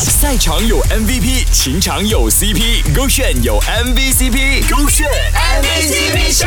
[0.00, 5.08] 赛场有 MVP，情场有 CP，勾选有 MVCp，勾选
[5.60, 6.46] MVCp 秀，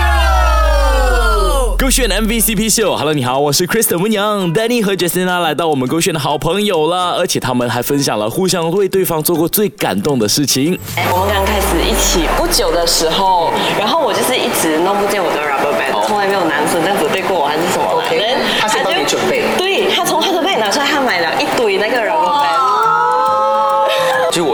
[1.78, 2.96] 勾选 MVCp 秀。
[2.96, 10.80] Hello，你好，我是 Kristen 温阳，Danny 和 Justina 来到我们勾选的好朋友了，而且他们还分享了互相为对方做过最感动的事情。
[11.12, 18.08] 我们刚开始一起不久的时候，然后我就是一直弄不见我的 rubber band，从来没有男生这样子对过我还是什么的。
[18.08, 18.18] OK，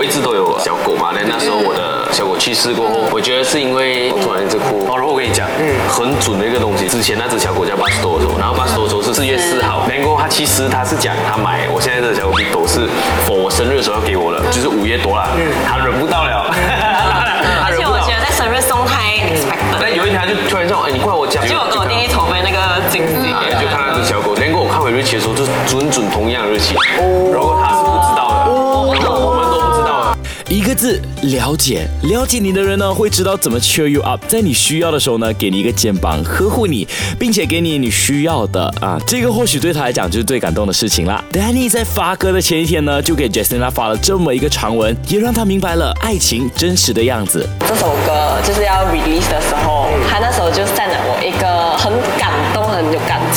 [0.08, 4.88] 一直都有小狗嘛，那那时候我的小狗去世过后，我觉得是因为我突然一直哭。
[4.88, 6.88] 哦，然后我跟你讲，嗯很准的一个东西。
[6.88, 12.88] 之前那只小狗叫巴斯多的时候，然后巴斯多的时候是四月四号，然后他其实他是讲他买我现在这只小狗比狗是
[13.28, 15.28] for 我生日的时候要给我的，就是五月多了，
[15.68, 16.48] 他忍不到了，
[17.68, 18.16] 而且我觉。
[18.16, 19.78] 得在生日送太 expected。
[19.80, 23.32] 但有一天他就突然说，哎，你过来我家，就我跟我弟弟筹备那个惊喜。
[23.32, 26.76] 啊就看那只小狗，然后我看回日期的时候，就是准准同样的日期，
[27.34, 27.57] 然后
[30.68, 31.88] 个字，了解。
[32.04, 36.86] 了解你的人呢，会知道怎么 cheer you up，在你需要的时候呢，给你一个肩膀，呵护你，
[37.18, 39.00] 并且给你你需要的啊。
[39.08, 41.24] 这个或许对他来讲就是最感动的事情啦。
[41.32, 47.48] Danny 在发歌的前一天呢，就给 Justina 发了这么一个长文，也让他明白了爱情真实的样子。
[47.62, 49.77] 这首歌就是要 release 的时候，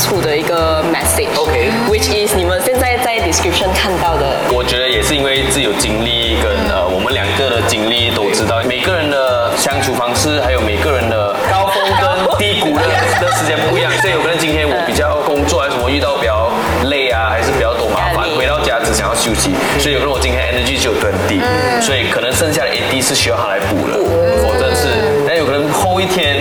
[0.00, 1.28] 有感触的一个 message。
[1.36, 4.40] OK Which is 你们现在在 description 看到的。
[4.52, 12.84] 我觉得也是因为自己有经历跟呃我们两个的经历都知道，每个人的相处方式，还有每个人的高峰跟低谷的
[13.20, 16.50] 的时间不一样，所以有可能今天我比较工作还是什么遇到比较
[16.88, 21.40] 累啊，还是比较多麻烦回到家只想要休息，所以有可能我今天 energy 只有很低，
[21.82, 23.98] 所以可能剩下的 AD 是需要他来补的，
[24.40, 24.88] 否则是，
[25.26, 26.39] 但有可能后一天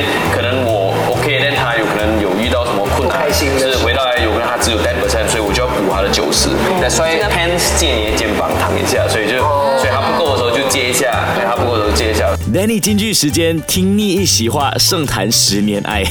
[3.10, 9.38] 开心就是回到来有可能他只有 ten percent，所以我就要补他的九十，那所以 pants 借你的肩膀躺一下，所以就
[9.78, 12.30] 所以他不够的时候就借一下，对他不够的时候借一下。
[12.54, 16.04] Danny 京剧时间，听腻一席话，盛谈十年爱。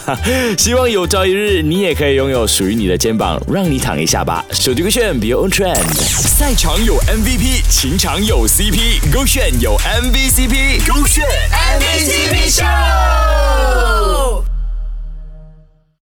[0.58, 4.44] 希望有朝一日你也可以拥有属于你的肩膀，让你躺一下吧。
[4.52, 5.82] 手机勾选 Be Your Own Trend。
[5.94, 11.97] 赛场有 MVP，情场有 CP，勾选有 MVCp，勾选 MVCp 秀。